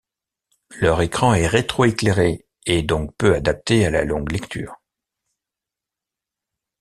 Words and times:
Leur 0.79 1.01
écran 1.03 1.35
est 1.35 1.45
rétro-éclairé 1.45 2.47
et 2.65 2.81
donc 2.81 3.15
peu 3.17 3.35
adapté 3.35 3.85
à 3.85 3.91
la 3.91 4.03
longue 4.03 4.31
lecture. 4.31 4.81